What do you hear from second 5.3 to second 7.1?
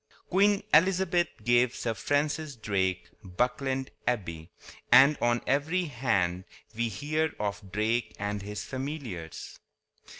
every hand we